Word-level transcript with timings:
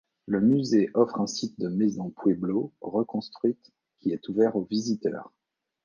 Le 0.25 0.41
musée 0.41 0.89
offre 0.95 1.21
un 1.21 1.27
site 1.27 1.59
de 1.59 1.67
maison 1.67 2.09
Pueblo 2.09 2.73
reconstruite 2.81 3.71
qui 3.99 4.09
est 4.13 4.27
ouvert 4.29 4.55
aux 4.55 4.63
visiteurs. 4.65 5.31